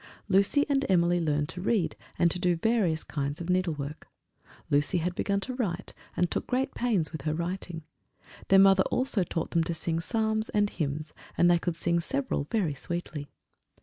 [0.27, 4.07] Lucy and Emily learned to read, and to do various kinds of needlework.
[4.71, 7.83] Lucy had begun to write, and took great pains with her writing;
[8.47, 12.47] their mother also taught them to sing psalms and hymns, and they could sing several
[12.49, 13.29] very sweetly.